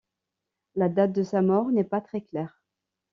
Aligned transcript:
La 0.73 0.89
date 0.89 1.13
de 1.13 1.21
sa 1.21 1.43
mort 1.43 1.69
n'est 1.71 1.83
pas 1.83 2.01
très 2.01 2.21
claire. 2.21 2.63